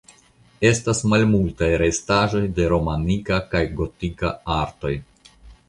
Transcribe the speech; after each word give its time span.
Estas 0.69 1.01
malmultaj 1.11 1.69
restaĵoj 1.83 2.43
de 2.61 2.67
romanika 2.73 3.39
kaj 3.55 3.65
gotika 3.83 4.35
artoj. 4.59 4.97